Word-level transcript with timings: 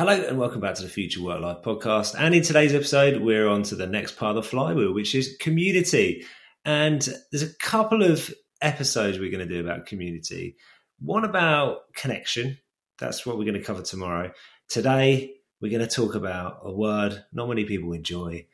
Hello 0.00 0.14
and 0.14 0.38
welcome 0.38 0.62
back 0.62 0.76
to 0.76 0.82
the 0.82 0.88
Future 0.88 1.22
Work 1.22 1.42
Life 1.42 1.58
podcast. 1.62 2.14
And 2.18 2.34
in 2.34 2.42
today's 2.42 2.72
episode, 2.72 3.20
we're 3.20 3.46
on 3.46 3.64
to 3.64 3.74
the 3.74 3.86
next 3.86 4.16
part 4.16 4.34
of 4.34 4.42
the 4.42 4.48
flywheel, 4.48 4.94
which 4.94 5.14
is 5.14 5.36
community. 5.40 6.24
And 6.64 7.06
there's 7.30 7.42
a 7.42 7.54
couple 7.58 8.02
of 8.02 8.32
episodes 8.62 9.18
we're 9.18 9.30
going 9.30 9.46
to 9.46 9.54
do 9.54 9.60
about 9.60 9.84
community. 9.84 10.56
One 11.00 11.26
about 11.26 11.92
connection. 11.92 12.56
That's 12.98 13.26
what 13.26 13.36
we're 13.36 13.44
going 13.44 13.58
to 13.58 13.62
cover 13.62 13.82
tomorrow. 13.82 14.32
Today, 14.70 15.34
we're 15.60 15.70
going 15.70 15.86
to 15.86 15.94
talk 15.94 16.14
about 16.14 16.60
a 16.64 16.72
word 16.72 17.22
not 17.34 17.50
many 17.50 17.66
people 17.66 17.92
enjoy 17.92 18.46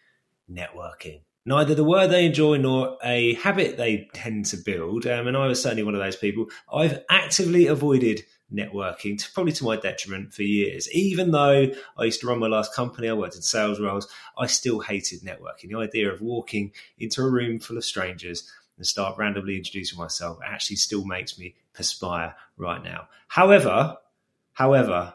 networking. 0.51 1.21
Neither 1.45 1.77
the 1.77 1.85
word 1.85 2.09
they 2.09 2.27
enjoy 2.27 2.57
nor 2.57 2.99
a 3.05 3.35
habit 3.35 3.77
they 3.77 4.09
tend 4.13 4.47
to 4.47 4.57
build. 4.57 5.07
Um, 5.07 5.29
and 5.29 5.37
I 5.37 5.47
was 5.47 5.63
certainly 5.63 5.85
one 5.85 5.95
of 5.95 6.01
those 6.01 6.17
people. 6.17 6.47
I've 6.75 7.05
actively 7.09 7.69
avoided 7.69 8.23
networking, 8.53 9.19
to, 9.19 9.33
probably 9.33 9.53
to 9.53 9.65
my 9.65 9.77
detriment 9.77 10.33
for 10.33 10.43
years. 10.43 10.91
Even 10.93 11.31
though 11.31 11.71
I 11.99 12.05
used 12.05 12.21
to 12.21 12.27
run 12.27 12.39
my 12.39 12.47
last 12.47 12.75
company, 12.75 13.09
I 13.09 13.13
worked 13.13 13.37
in 13.37 13.43
sales 13.43 13.81
roles, 13.81 14.09
I 14.39 14.47
still 14.47 14.81
hated 14.81 15.23
networking. 15.23 15.69
The 15.71 15.79
idea 15.79 16.13
of 16.13 16.21
walking 16.21 16.73
into 16.99 17.23
a 17.23 17.31
room 17.31 17.59
full 17.59 17.77
of 17.77 17.85
strangers 17.85 18.51
and 18.77 18.87
start 18.87 19.19
randomly 19.19 19.57
introducing 19.57 19.99
myself 19.99 20.39
actually 20.45 20.77
still 20.77 21.05
makes 21.05 21.39
me 21.39 21.55
perspire 21.75 22.35
right 22.57 22.83
now. 22.83 23.09
However, 23.29 23.97
however, 24.53 25.15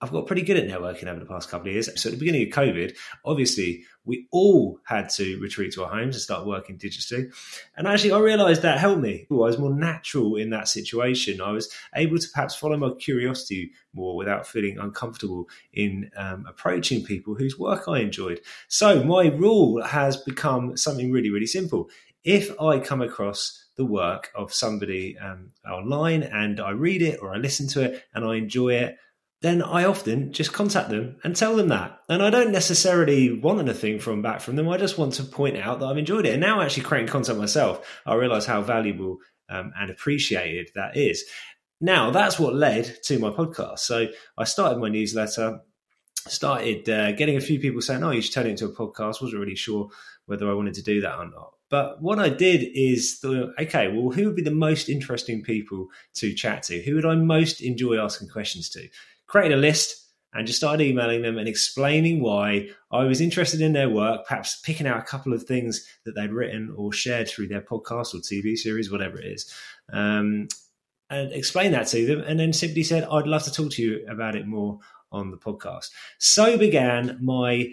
I've 0.00 0.12
got 0.12 0.26
pretty 0.26 0.42
good 0.42 0.58
at 0.58 0.68
networking 0.68 1.06
over 1.06 1.20
the 1.20 1.26
past 1.26 1.48
couple 1.48 1.68
of 1.68 1.72
years. 1.72 1.88
So 2.00 2.08
at 2.08 2.12
the 2.12 2.18
beginning 2.18 2.42
of 2.42 2.48
COVID, 2.48 2.94
obviously 3.24 3.84
we 4.04 4.28
all 4.30 4.78
had 4.84 5.08
to 5.10 5.38
retreat 5.40 5.72
to 5.72 5.84
our 5.84 5.90
homes 5.90 6.14
and 6.14 6.22
start 6.22 6.46
working 6.46 6.76
digitally. 6.76 7.34
And 7.76 7.88
actually 7.88 8.12
I 8.12 8.18
realized 8.18 8.60
that 8.62 8.78
helped 8.78 9.00
me. 9.00 9.26
I 9.30 9.34
was 9.34 9.58
more 9.58 9.74
natural 9.74 10.36
in 10.36 10.50
that 10.50 10.68
situation. 10.68 11.40
I 11.40 11.50
was 11.50 11.72
able 11.94 12.18
to 12.18 12.28
perhaps 12.28 12.54
follow 12.54 12.76
my 12.76 12.90
curiosity 12.98 13.72
more 13.94 14.16
without 14.16 14.46
feeling 14.46 14.78
uncomfortable 14.78 15.48
in 15.72 16.10
um, 16.16 16.44
approaching 16.46 17.02
people 17.02 17.34
whose 17.34 17.58
work 17.58 17.88
I 17.88 18.00
enjoyed. 18.00 18.40
So 18.68 19.02
my 19.02 19.28
rule 19.28 19.82
has 19.82 20.18
become 20.18 20.76
something 20.76 21.10
really, 21.10 21.30
really 21.30 21.46
simple. 21.46 21.88
If 22.22 22.60
I 22.60 22.80
come 22.80 23.00
across 23.00 23.64
the 23.76 23.86
work 23.86 24.30
of 24.34 24.52
somebody 24.52 25.16
um, 25.18 25.52
online 25.70 26.22
and 26.22 26.60
I 26.60 26.70
read 26.70 27.00
it 27.00 27.20
or 27.22 27.34
I 27.34 27.38
listen 27.38 27.68
to 27.68 27.82
it 27.82 28.04
and 28.14 28.24
I 28.24 28.34
enjoy 28.36 28.74
it, 28.74 28.98
then 29.46 29.62
I 29.62 29.84
often 29.84 30.32
just 30.32 30.52
contact 30.52 30.90
them 30.90 31.16
and 31.22 31.36
tell 31.36 31.56
them 31.56 31.68
that. 31.68 32.00
And 32.08 32.22
I 32.22 32.30
don't 32.30 32.50
necessarily 32.50 33.38
want 33.38 33.60
anything 33.60 34.00
from 34.00 34.20
back 34.20 34.40
from 34.40 34.56
them. 34.56 34.68
I 34.68 34.76
just 34.76 34.98
want 34.98 35.14
to 35.14 35.22
point 35.22 35.56
out 35.56 35.78
that 35.78 35.86
I've 35.86 35.98
enjoyed 35.98 36.26
it. 36.26 36.32
And 36.32 36.40
now 36.40 36.60
actually 36.60 36.82
creating 36.82 37.08
content 37.08 37.38
myself, 37.38 37.86
I 38.04 38.14
realize 38.14 38.44
how 38.44 38.62
valuable 38.62 39.18
um, 39.48 39.72
and 39.78 39.90
appreciated 39.90 40.70
that 40.74 40.96
is. 40.96 41.24
Now 41.80 42.10
that's 42.10 42.38
what 42.38 42.54
led 42.54 43.02
to 43.04 43.18
my 43.18 43.30
podcast. 43.30 43.80
So 43.80 44.08
I 44.36 44.44
started 44.44 44.78
my 44.80 44.88
newsletter, 44.88 45.60
started 46.26 46.88
uh, 46.88 47.12
getting 47.12 47.36
a 47.36 47.40
few 47.40 47.60
people 47.60 47.80
saying, 47.80 48.02
"Oh, 48.02 48.10
you 48.10 48.22
should 48.22 48.32
turn 48.32 48.46
it 48.46 48.50
into 48.50 48.66
a 48.66 48.72
podcast." 48.72 49.22
wasn't 49.22 49.40
really 49.40 49.54
sure 49.54 49.90
whether 50.24 50.50
I 50.50 50.54
wanted 50.54 50.74
to 50.74 50.82
do 50.82 51.02
that 51.02 51.18
or 51.18 51.30
not. 51.30 51.52
But 51.68 52.00
what 52.00 52.18
I 52.18 52.28
did 52.28 52.62
is, 52.74 53.20
the, 53.20 53.52
okay, 53.60 53.88
well, 53.88 54.10
who 54.10 54.26
would 54.26 54.36
be 54.36 54.42
the 54.42 54.52
most 54.52 54.88
interesting 54.88 55.42
people 55.42 55.88
to 56.14 56.32
chat 56.32 56.62
to? 56.64 56.80
Who 56.82 56.94
would 56.94 57.06
I 57.06 57.16
most 57.16 57.60
enjoy 57.60 57.98
asking 57.98 58.28
questions 58.28 58.68
to? 58.70 58.88
Created 59.26 59.56
a 59.56 59.60
list 59.60 60.06
and 60.32 60.46
just 60.46 60.58
started 60.58 60.84
emailing 60.84 61.22
them 61.22 61.38
and 61.38 61.48
explaining 61.48 62.22
why 62.22 62.68
I 62.90 63.04
was 63.04 63.20
interested 63.20 63.60
in 63.60 63.72
their 63.72 63.88
work, 63.88 64.26
perhaps 64.26 64.60
picking 64.60 64.86
out 64.86 64.98
a 64.98 65.02
couple 65.02 65.32
of 65.32 65.44
things 65.44 65.86
that 66.04 66.12
they'd 66.12 66.32
written 66.32 66.74
or 66.76 66.92
shared 66.92 67.28
through 67.28 67.48
their 67.48 67.62
podcast 67.62 68.14
or 68.14 68.18
TV 68.18 68.56
series, 68.56 68.90
whatever 68.90 69.18
it 69.18 69.26
is, 69.26 69.52
um, 69.92 70.48
and 71.08 71.32
explain 71.32 71.72
that 71.72 71.86
to 71.88 72.04
them. 72.06 72.20
And 72.20 72.38
then 72.38 72.52
simply 72.52 72.82
said, 72.82 73.04
I'd 73.04 73.26
love 73.26 73.44
to 73.44 73.52
talk 73.52 73.72
to 73.72 73.82
you 73.82 74.06
about 74.08 74.36
it 74.36 74.46
more 74.46 74.80
on 75.10 75.30
the 75.30 75.38
podcast. 75.38 75.90
So 76.18 76.58
began 76.58 77.18
my 77.22 77.68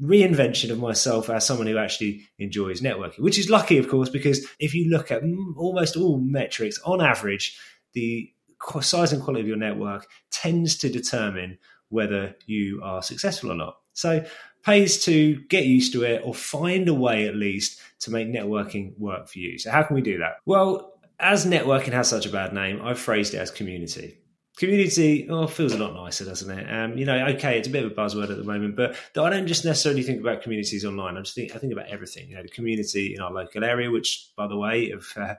reinvention 0.00 0.70
of 0.70 0.78
myself 0.78 1.30
as 1.30 1.46
someone 1.46 1.66
who 1.66 1.78
actually 1.78 2.28
enjoys 2.38 2.80
networking, 2.80 3.20
which 3.20 3.38
is 3.38 3.50
lucky, 3.50 3.78
of 3.78 3.88
course, 3.88 4.08
because 4.08 4.46
if 4.58 4.74
you 4.74 4.90
look 4.90 5.10
at 5.10 5.22
almost 5.56 5.96
all 5.96 6.18
metrics 6.18 6.78
on 6.84 7.00
average, 7.00 7.58
the 7.94 8.30
size 8.80 9.12
and 9.12 9.22
quality 9.22 9.42
of 9.42 9.48
your 9.48 9.56
network 9.56 10.06
tends 10.30 10.76
to 10.78 10.88
determine 10.88 11.58
whether 11.88 12.34
you 12.46 12.80
are 12.82 13.02
successful 13.02 13.52
or 13.52 13.54
not. 13.54 13.78
So 13.92 14.24
pays 14.64 15.04
to 15.04 15.36
get 15.48 15.66
used 15.66 15.92
to 15.92 16.02
it 16.02 16.22
or 16.24 16.34
find 16.34 16.88
a 16.88 16.94
way 16.94 17.28
at 17.28 17.36
least 17.36 17.80
to 18.00 18.10
make 18.10 18.28
networking 18.28 18.98
work 18.98 19.28
for 19.28 19.38
you. 19.38 19.58
So 19.58 19.70
how 19.70 19.82
can 19.82 19.94
we 19.94 20.02
do 20.02 20.18
that? 20.18 20.36
Well, 20.46 20.92
as 21.20 21.46
networking 21.46 21.92
has 21.92 22.08
such 22.08 22.26
a 22.26 22.30
bad 22.30 22.52
name, 22.52 22.80
I've 22.82 22.98
phrased 22.98 23.34
it 23.34 23.38
as 23.38 23.50
community. 23.50 24.18
Community 24.56 25.28
oh, 25.28 25.48
feels 25.48 25.72
a 25.72 25.78
lot 25.78 25.94
nicer, 25.94 26.24
doesn't 26.24 26.58
it? 26.58 26.72
Um, 26.72 26.96
you 26.96 27.04
know, 27.04 27.26
okay, 27.28 27.58
it's 27.58 27.66
a 27.66 27.70
bit 27.70 27.84
of 27.84 27.90
a 27.90 27.94
buzzword 27.94 28.30
at 28.30 28.36
the 28.36 28.44
moment, 28.44 28.76
but 28.76 28.96
I 29.16 29.28
don't 29.28 29.48
just 29.48 29.64
necessarily 29.64 30.02
think 30.04 30.20
about 30.20 30.42
communities 30.42 30.84
online. 30.84 31.16
I 31.16 31.22
just 31.22 31.34
think 31.34 31.56
I 31.56 31.58
think 31.58 31.72
about 31.72 31.88
everything. 31.88 32.28
You 32.28 32.36
know, 32.36 32.42
the 32.42 32.48
community 32.48 33.14
in 33.16 33.20
our 33.20 33.32
local 33.32 33.64
area, 33.64 33.90
which, 33.90 34.30
by 34.36 34.46
the 34.46 34.56
way, 34.56 34.90
have 34.90 35.06
uh, 35.16 35.34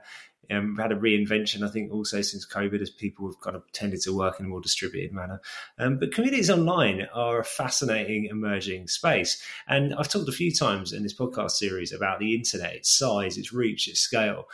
we've 0.50 0.78
had 0.78 0.92
a 0.92 0.96
reinvention, 0.96 1.62
I 1.62 1.70
think, 1.70 1.92
also 1.92 2.20
since 2.22 2.46
COVID, 2.46 2.80
as 2.80 2.90
people 2.90 3.26
have 3.26 3.40
kind 3.40 3.56
of 3.56 3.62
tended 3.72 4.00
to 4.02 4.16
work 4.16 4.38
in 4.40 4.46
a 4.46 4.48
more 4.48 4.60
distributed 4.60 5.12
manner. 5.12 5.40
Um, 5.78 5.98
but 5.98 6.12
communities 6.12 6.50
online 6.50 7.06
are 7.12 7.40
a 7.40 7.44
fascinating 7.44 8.26
emerging 8.26 8.88
space. 8.88 9.42
And 9.68 9.94
I've 9.94 10.08
talked 10.08 10.28
a 10.28 10.32
few 10.32 10.52
times 10.52 10.92
in 10.92 11.02
this 11.02 11.14
podcast 11.14 11.52
series 11.52 11.92
about 11.92 12.18
the 12.18 12.34
internet, 12.34 12.74
its 12.74 12.90
size, 12.90 13.36
its 13.38 13.52
reach, 13.52 13.88
its 13.88 14.00
scale. 14.00 14.46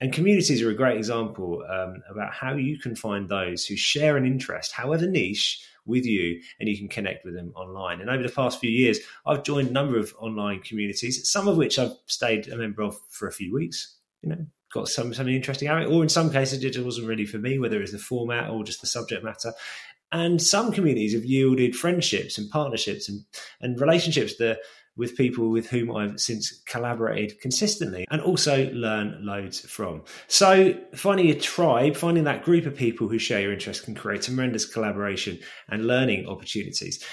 And 0.00 0.12
communities 0.12 0.62
are 0.62 0.70
a 0.70 0.74
great 0.74 0.96
example 0.96 1.62
um, 1.68 2.02
about 2.10 2.32
how 2.32 2.54
you 2.54 2.78
can 2.78 2.96
find 2.96 3.28
those 3.28 3.66
who 3.66 3.76
share 3.76 4.16
an 4.16 4.24
interest, 4.24 4.72
however 4.72 5.06
niche, 5.06 5.66
with 5.86 6.06
you 6.06 6.40
and 6.58 6.68
you 6.68 6.76
can 6.76 6.88
connect 6.88 7.24
with 7.24 7.34
them 7.34 7.52
online. 7.54 8.00
And 8.00 8.08
over 8.08 8.22
the 8.22 8.28
past 8.28 8.60
few 8.60 8.70
years, 8.70 8.98
I've 9.26 9.42
joined 9.42 9.68
a 9.68 9.72
number 9.72 9.98
of 9.98 10.14
online 10.18 10.60
communities, 10.60 11.28
some 11.28 11.48
of 11.48 11.56
which 11.56 11.78
I've 11.78 11.96
stayed 12.06 12.48
a 12.48 12.56
member 12.56 12.82
of 12.82 12.96
for 13.08 13.28
a 13.28 13.32
few 13.32 13.52
weeks, 13.52 13.96
you 14.22 14.30
know, 14.30 14.46
got 14.72 14.88
some 14.88 15.12
something 15.14 15.34
interesting 15.34 15.68
out 15.68 15.82
of 15.82 15.88
it. 15.88 15.94
Or 15.94 16.02
in 16.02 16.08
some 16.08 16.30
cases, 16.30 16.62
it 16.62 16.70
just 16.70 16.84
wasn't 16.84 17.08
really 17.08 17.26
for 17.26 17.38
me, 17.38 17.58
whether 17.58 17.80
it's 17.80 17.92
the 17.92 17.98
format 17.98 18.50
or 18.50 18.64
just 18.64 18.80
the 18.80 18.86
subject 18.86 19.24
matter. 19.24 19.52
And 20.12 20.42
some 20.42 20.72
communities 20.72 21.14
have 21.14 21.24
yielded 21.24 21.76
friendships 21.76 22.36
and 22.36 22.50
partnerships 22.50 23.08
and, 23.08 23.24
and 23.60 23.80
relationships 23.80 24.36
that 24.38 24.58
with 24.96 25.16
people 25.16 25.50
with 25.50 25.70
whom 25.70 25.94
I've 25.94 26.20
since 26.20 26.62
collaborated 26.66 27.40
consistently 27.40 28.06
and 28.10 28.20
also 28.20 28.70
learn 28.72 29.24
loads 29.24 29.60
from. 29.60 30.02
So, 30.26 30.74
finding 30.94 31.30
a 31.30 31.34
tribe, 31.34 31.96
finding 31.96 32.24
that 32.24 32.44
group 32.44 32.66
of 32.66 32.74
people 32.74 33.08
who 33.08 33.18
share 33.18 33.40
your 33.40 33.52
interests 33.52 33.84
can 33.84 33.94
create 33.94 34.22
tremendous 34.22 34.66
collaboration 34.66 35.38
and 35.68 35.86
learning 35.86 36.26
opportunities. 36.26 37.04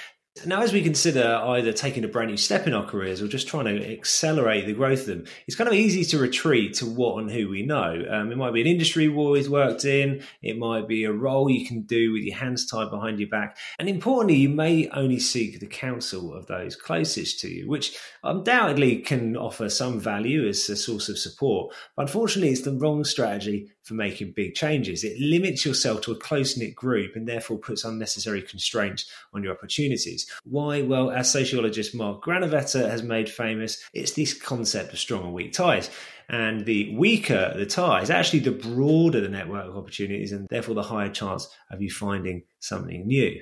Now, 0.46 0.62
as 0.62 0.74
we 0.74 0.82
consider 0.82 1.40
either 1.44 1.74
taking 1.74 2.04
a 2.04 2.08
brand 2.08 2.30
new 2.30 2.38
step 2.38 2.68
in 2.68 2.74
our 2.74 2.86
careers 2.86 3.22
or 3.22 3.28
just 3.28 3.48
trying 3.48 3.66
to 3.66 3.92
accelerate 3.92 4.66
the 4.66 4.74
growth 4.74 5.02
of 5.02 5.06
them, 5.08 5.26
it's 5.48 5.56
kind 5.56 5.68
of 5.68 5.74
easy 5.74 6.04
to 6.06 6.18
retreat 6.18 6.76
to 6.76 6.86
what 6.86 7.22
and 7.22 7.32
who 7.32 7.50
we 7.50 7.64
know. 7.64 8.04
Um, 8.10 8.32
it 8.32 8.38
might 8.38 8.54
be 8.54 8.62
an 8.62 8.68
industry 8.68 9.08
we've 9.08 9.18
always 9.18 9.50
worked 9.50 9.86
in, 9.86 10.24
it 10.42 10.58
might 10.58 10.88
be 10.88 11.06
a 11.06 11.12
role 11.12 11.50
you 11.50 11.66
can 11.66 11.82
do 11.82 12.14
with 12.14 12.24
your 12.24 12.38
hands 12.38 12.66
tied 12.66 12.92
behind 12.92 13.20
your 13.20 13.30
back. 13.30 13.58
And 13.80 13.90
importantly, 13.90 14.36
you 14.36 14.50
may 14.50 14.90
only 14.90 15.20
seek 15.20 15.60
the 15.60 15.68
counsel 15.68 16.34
of 16.34 16.48
those 16.48 16.76
closest 16.76 17.40
to 17.42 17.50
you, 17.50 17.68
which 17.68 17.98
undoubtedly 18.24 18.98
can 18.98 19.38
offer 19.38 19.70
some 19.70 20.00
value 20.00 20.48
as 20.48 20.70
a 20.70 20.76
source 20.76 21.10
of 21.10 21.18
support. 21.18 21.74
But 21.96 22.04
unfortunately, 22.04 22.52
it's 22.52 22.62
the 22.62 22.74
wrong 22.74 23.04
strategy 23.04 23.72
for 23.84 23.94
making 23.94 24.34
big 24.34 24.54
changes. 24.54 25.04
It 25.04 25.20
limits 25.20 25.66
yourself 25.66 26.02
to 26.02 26.12
a 26.12 26.16
close 26.16 26.58
knit 26.58 26.76
group 26.76 27.16
and 27.16 27.28
therefore 27.28 27.58
puts 27.58 27.86
unnecessary 27.86 28.42
constraints 28.42 29.10
on 29.34 29.44
your 29.44 29.54
opportunities. 29.54 30.27
Why? 30.44 30.82
Well, 30.82 31.12
as 31.12 31.32
sociologist 31.32 31.96
Mark 31.96 32.24
Granovetter 32.24 32.90
has 32.90 33.04
made 33.04 33.30
famous, 33.30 33.84
it's 33.94 34.14
this 34.14 34.34
concept 34.34 34.94
of 34.94 35.00
strong 35.00 35.24
and 35.24 35.34
weak 35.34 35.54
ties. 35.54 35.90
And 36.30 36.66
the 36.66 36.96
weaker 36.96 37.54
the 37.56 37.66
ties, 37.66 38.10
actually, 38.10 38.40
the 38.40 38.52
broader 38.52 39.22
the 39.22 39.30
network 39.30 39.66
of 39.66 39.78
opportunities, 39.78 40.32
and 40.32 40.48
therefore 40.50 40.76
the 40.76 40.84
higher 40.84 41.10
chance 41.10 41.48
of 41.72 41.82
you 41.82 41.90
finding 41.90 42.44
something 42.60 43.08
new. 43.08 43.42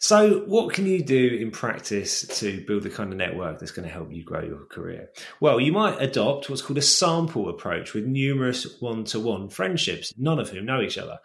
So, 0.00 0.44
what 0.46 0.72
can 0.72 0.86
you 0.86 1.02
do 1.02 1.38
in 1.40 1.50
practice 1.50 2.24
to 2.38 2.64
build 2.66 2.84
the 2.84 2.90
kind 2.90 3.12
of 3.12 3.18
network 3.18 3.58
that's 3.58 3.72
going 3.72 3.86
to 3.86 3.92
help 3.92 4.12
you 4.12 4.22
grow 4.22 4.42
your 4.42 4.66
career? 4.66 5.08
Well, 5.40 5.58
you 5.58 5.72
might 5.72 6.00
adopt 6.00 6.48
what's 6.48 6.62
called 6.62 6.78
a 6.78 6.82
sample 6.82 7.48
approach 7.48 7.94
with 7.94 8.06
numerous 8.06 8.80
one 8.80 9.04
to 9.06 9.18
one 9.18 9.48
friendships, 9.48 10.14
none 10.16 10.38
of 10.38 10.50
whom 10.50 10.66
know 10.66 10.80
each 10.80 10.98
other. 10.98 11.18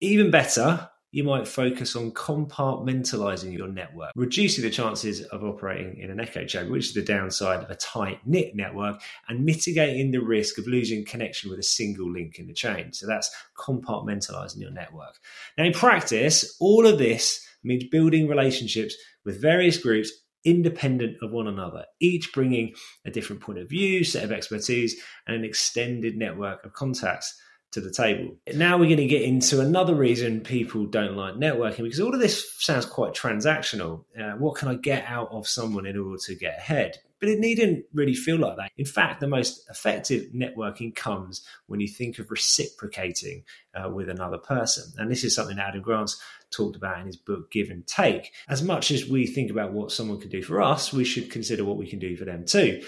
Even 0.00 0.32
better, 0.32 0.90
you 1.16 1.24
might 1.24 1.48
focus 1.48 1.96
on 1.96 2.10
compartmentalizing 2.10 3.56
your 3.56 3.68
network, 3.68 4.12
reducing 4.14 4.62
the 4.62 4.68
chances 4.68 5.22
of 5.22 5.42
operating 5.42 5.96
in 5.96 6.10
an 6.10 6.20
echo 6.20 6.44
chamber, 6.44 6.72
which 6.72 6.88
is 6.88 6.92
the 6.92 7.00
downside 7.00 7.64
of 7.64 7.70
a 7.70 7.74
tight 7.74 8.20
knit 8.26 8.54
network, 8.54 9.00
and 9.26 9.42
mitigating 9.42 10.10
the 10.10 10.20
risk 10.20 10.58
of 10.58 10.66
losing 10.66 11.06
connection 11.06 11.48
with 11.48 11.58
a 11.58 11.62
single 11.62 12.12
link 12.12 12.38
in 12.38 12.46
the 12.46 12.52
chain. 12.52 12.92
So 12.92 13.06
that's 13.06 13.34
compartmentalizing 13.56 14.60
your 14.60 14.70
network. 14.70 15.14
Now, 15.56 15.64
in 15.64 15.72
practice, 15.72 16.54
all 16.60 16.86
of 16.86 16.98
this 16.98 17.48
means 17.64 17.84
building 17.84 18.28
relationships 18.28 18.94
with 19.24 19.40
various 19.40 19.78
groups 19.78 20.12
independent 20.44 21.16
of 21.22 21.32
one 21.32 21.46
another, 21.46 21.86
each 21.98 22.30
bringing 22.34 22.74
a 23.06 23.10
different 23.10 23.40
point 23.40 23.58
of 23.58 23.70
view, 23.70 24.04
set 24.04 24.22
of 24.22 24.32
expertise, 24.32 25.00
and 25.26 25.34
an 25.34 25.44
extended 25.44 26.18
network 26.18 26.62
of 26.62 26.74
contacts 26.74 27.40
to 27.76 27.82
the 27.82 27.90
table. 27.90 28.34
Now 28.54 28.78
we're 28.78 28.86
going 28.86 28.96
to 28.96 29.06
get 29.06 29.20
into 29.20 29.60
another 29.60 29.94
reason 29.94 30.40
people 30.40 30.86
don't 30.86 31.14
like 31.14 31.34
networking 31.34 31.82
because 31.82 32.00
all 32.00 32.14
of 32.14 32.20
this 32.20 32.50
sounds 32.58 32.86
quite 32.86 33.12
transactional. 33.12 34.04
Uh, 34.18 34.32
what 34.32 34.56
can 34.56 34.68
I 34.68 34.76
get 34.76 35.04
out 35.06 35.28
of 35.30 35.46
someone 35.46 35.84
in 35.84 35.98
order 35.98 36.18
to 36.24 36.34
get 36.34 36.56
ahead? 36.56 36.96
But 37.20 37.28
it 37.28 37.38
needn't 37.38 37.84
really 37.92 38.14
feel 38.14 38.38
like 38.38 38.56
that. 38.56 38.72
In 38.78 38.86
fact, 38.86 39.20
the 39.20 39.28
most 39.28 39.68
effective 39.68 40.32
networking 40.34 40.94
comes 40.94 41.46
when 41.66 41.80
you 41.80 41.88
think 41.88 42.18
of 42.18 42.30
reciprocating 42.30 43.44
uh, 43.74 43.90
with 43.90 44.08
another 44.08 44.38
person. 44.38 44.90
And 44.96 45.10
this 45.10 45.22
is 45.22 45.34
something 45.34 45.58
Adam 45.58 45.82
Grant's 45.82 46.20
talked 46.50 46.76
about 46.76 47.00
in 47.00 47.06
his 47.06 47.16
book 47.16 47.50
Give 47.50 47.68
and 47.68 47.86
Take. 47.86 48.32
As 48.48 48.62
much 48.62 48.90
as 48.90 49.06
we 49.06 49.26
think 49.26 49.50
about 49.50 49.72
what 49.72 49.92
someone 49.92 50.20
can 50.20 50.30
do 50.30 50.42
for 50.42 50.62
us, 50.62 50.94
we 50.94 51.04
should 51.04 51.30
consider 51.30 51.64
what 51.64 51.76
we 51.76 51.88
can 51.88 51.98
do 51.98 52.16
for 52.16 52.24
them 52.24 52.46
too 52.46 52.82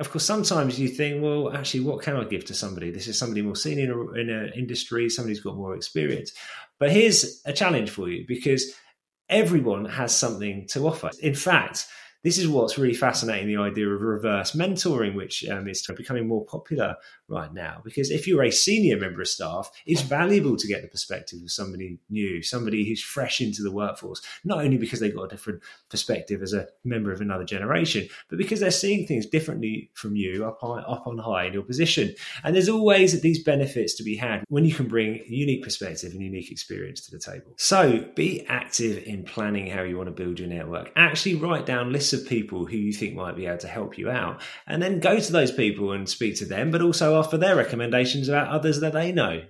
of 0.00 0.10
course, 0.10 0.24
sometimes 0.24 0.80
you 0.80 0.88
think, 0.88 1.22
well, 1.22 1.52
actually, 1.54 1.80
what 1.80 2.02
can 2.02 2.16
I 2.16 2.24
give 2.24 2.46
to 2.46 2.54
somebody? 2.54 2.90
This 2.90 3.06
is 3.06 3.18
somebody 3.18 3.42
more 3.42 3.54
senior 3.54 4.16
in 4.16 4.30
an 4.30 4.52
industry, 4.56 5.10
somebody 5.10 5.34
who's 5.34 5.44
got 5.44 5.56
more 5.56 5.76
experience. 5.76 6.32
But 6.78 6.90
here's 6.90 7.42
a 7.44 7.52
challenge 7.52 7.90
for 7.90 8.08
you 8.08 8.24
because 8.26 8.74
everyone 9.28 9.84
has 9.84 10.16
something 10.16 10.66
to 10.68 10.88
offer. 10.88 11.10
In 11.20 11.34
fact, 11.34 11.86
this 12.22 12.38
is 12.38 12.48
what's 12.48 12.78
really 12.78 12.94
fascinating 12.94 13.48
the 13.48 13.56
idea 13.56 13.88
of 13.88 14.00
reverse 14.00 14.52
mentoring, 14.52 15.14
which 15.14 15.48
um, 15.48 15.68
is 15.68 15.86
becoming 15.96 16.28
more 16.28 16.44
popular 16.44 16.96
right 17.28 17.52
now. 17.54 17.80
Because 17.84 18.10
if 18.10 18.26
you're 18.26 18.42
a 18.42 18.50
senior 18.50 18.98
member 18.98 19.22
of 19.22 19.28
staff, 19.28 19.70
it's 19.86 20.02
valuable 20.02 20.56
to 20.56 20.66
get 20.66 20.82
the 20.82 20.88
perspective 20.88 21.40
of 21.42 21.50
somebody 21.50 21.98
new, 22.10 22.42
somebody 22.42 22.86
who's 22.86 23.02
fresh 23.02 23.40
into 23.40 23.62
the 23.62 23.70
workforce, 23.70 24.20
not 24.44 24.58
only 24.58 24.76
because 24.76 25.00
they've 25.00 25.14
got 25.14 25.24
a 25.24 25.28
different 25.28 25.62
perspective 25.88 26.42
as 26.42 26.52
a 26.52 26.66
member 26.84 27.12
of 27.12 27.20
another 27.20 27.44
generation, 27.44 28.06
but 28.28 28.38
because 28.38 28.60
they're 28.60 28.70
seeing 28.70 29.06
things 29.06 29.26
differently 29.26 29.90
from 29.94 30.16
you 30.16 30.44
up, 30.44 30.58
high, 30.60 30.80
up 30.80 31.06
on 31.06 31.18
high 31.18 31.44
in 31.44 31.52
your 31.52 31.62
position. 31.62 32.14
And 32.44 32.54
there's 32.54 32.68
always 32.68 33.18
these 33.20 33.42
benefits 33.42 33.94
to 33.94 34.02
be 34.02 34.16
had 34.16 34.44
when 34.48 34.64
you 34.64 34.74
can 34.74 34.88
bring 34.88 35.22
unique 35.26 35.62
perspective 35.62 36.12
and 36.12 36.22
unique 36.22 36.50
experience 36.50 37.00
to 37.06 37.10
the 37.10 37.18
table. 37.18 37.52
So 37.56 38.06
be 38.14 38.44
active 38.48 39.04
in 39.04 39.24
planning 39.24 39.68
how 39.68 39.82
you 39.82 39.96
want 39.96 40.08
to 40.08 40.12
build 40.12 40.38
your 40.38 40.48
network. 40.48 40.92
Actually 40.96 41.36
write 41.36 41.66
down 41.66 41.92
lists 41.92 42.09
of 42.12 42.28
people 42.28 42.66
who 42.66 42.76
you 42.76 42.92
think 42.92 43.14
might 43.14 43.36
be 43.36 43.46
able 43.46 43.58
to 43.58 43.68
help 43.68 43.98
you 43.98 44.10
out, 44.10 44.40
and 44.66 44.82
then 44.82 45.00
go 45.00 45.18
to 45.18 45.32
those 45.32 45.52
people 45.52 45.92
and 45.92 46.08
speak 46.08 46.36
to 46.36 46.44
them, 46.44 46.70
but 46.70 46.82
also 46.82 47.16
offer 47.16 47.36
their 47.36 47.56
recommendations 47.56 48.28
about 48.28 48.48
others 48.48 48.80
that 48.80 48.92
they 48.92 49.12
know 49.12 49.42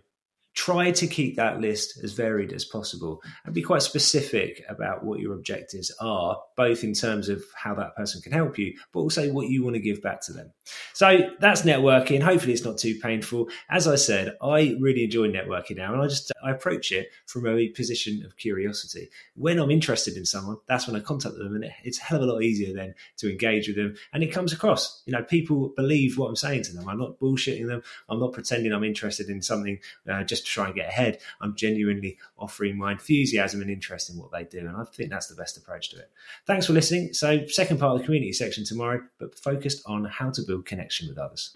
try 0.55 0.91
to 0.91 1.07
keep 1.07 1.37
that 1.37 1.61
list 1.61 1.99
as 2.03 2.13
varied 2.13 2.53
as 2.53 2.65
possible 2.65 3.23
and 3.45 3.55
be 3.55 3.63
quite 3.63 3.83
specific 3.83 4.63
about 4.69 5.05
what 5.05 5.21
your 5.21 5.35
objectives 5.35 5.93
are, 6.01 6.41
both 6.57 6.83
in 6.83 6.93
terms 6.93 7.29
of 7.29 7.43
how 7.55 7.75
that 7.75 7.95
person 7.97 8.21
can 8.21 8.33
help 8.33 8.59
you, 8.59 8.75
but 8.93 9.01
also 9.01 9.33
what 9.33 9.49
you 9.49 9.63
want 9.63 9.75
to 9.75 9.81
give 9.81 10.03
back 10.03 10.21
to 10.21 10.33
them. 10.33 10.53
So 10.95 11.31
that's 11.41 11.63
networking. 11.63 12.23
Hopefully, 12.23 12.53
it's 12.53 12.65
not 12.65 12.79
too 12.79 12.99
painful. 13.01 13.49
As 13.69 13.87
I 13.87 13.97
said, 13.97 14.37
I 14.43 14.77
really 14.81 15.05
enjoy 15.05 15.29
networking 15.29 15.77
now, 15.77 15.93
and 15.93 16.03
I 16.03 16.07
just 16.07 16.33
I 16.43 16.51
approach 16.51 16.93
it 16.93 17.09
from 17.27 17.47
a 17.47 17.69
position 17.69 18.23
of 18.25 18.37
curiosity. 18.37 19.09
When 19.35 19.59
I'm 19.59 19.71
interested 19.71 20.17
in 20.17 20.25
someone, 20.25 20.59
that's 20.69 20.87
when 20.87 20.97
I 20.97 21.01
contact 21.01 21.37
them, 21.37 21.55
and 21.55 21.65
it's 21.85 21.99
a 21.99 22.03
hell 22.03 22.23
of 22.23 22.29
a 22.29 22.33
lot 22.33 22.43
easier 22.43 22.75
then 22.75 22.95
to 23.19 23.31
engage 23.31 23.69
with 23.69 23.77
them. 23.77 23.95
And 24.13 24.23
it 24.23 24.33
comes 24.33 24.53
across, 24.53 25.03
you 25.07 25.13
know, 25.13 25.23
people 25.23 25.73
believe 25.77 26.19
what 26.19 26.29
I'm 26.29 26.37
saying 26.37 26.65
to 26.65 26.73
them. 26.73 26.89
I'm 26.89 26.99
not 26.99 27.19
bullshitting 27.19 27.67
them. 27.67 27.83
I'm 28.09 28.21
not 28.21 28.33
pretending 28.33 28.73
I'm 28.73 28.85
interested 28.85 29.29
in 29.29 29.43
something 29.43 29.79
uh, 30.11 30.25
just 30.41 30.47
to 30.47 30.53
try 30.53 30.67
and 30.67 30.75
get 30.75 30.89
ahead. 30.89 31.19
I'm 31.41 31.55
genuinely 31.55 32.19
offering 32.39 32.77
my 32.77 32.93
enthusiasm 32.93 33.61
and 33.61 33.71
interest 33.71 34.11
in 34.11 34.17
what 34.17 34.33
they 34.33 34.45
do. 34.45 34.61
And 34.61 34.77
I 34.77 34.85
think 34.85 35.11
that's 35.11 35.29
the 35.29 35.35
best 35.35 35.57
approach 35.57 35.91
to 35.91 35.99
it. 35.99 36.11
Thanks 36.47 36.67
for 36.67 36.73
listening. 36.73 37.13
So, 37.13 37.47
second 37.47 37.79
part 37.79 37.95
of 37.95 37.99
the 37.99 38.05
community 38.05 38.33
section 38.33 38.65
tomorrow, 38.65 39.03
but 39.19 39.39
focused 39.39 39.83
on 39.87 40.05
how 40.05 40.31
to 40.31 40.43
build 40.43 40.67
connection 40.67 41.09
with 41.09 41.19
others. 41.19 41.55